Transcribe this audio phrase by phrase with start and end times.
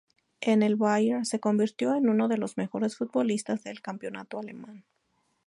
[0.41, 4.83] En el Bayer, se convirtió en uno de los mejores futbolistas del campeonato alemán.